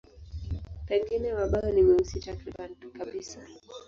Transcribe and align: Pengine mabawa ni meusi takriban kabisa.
Pengine 0.87 1.33
mabawa 1.33 1.71
ni 1.71 1.81
meusi 1.81 2.19
takriban 2.19 2.69
kabisa. 2.97 3.39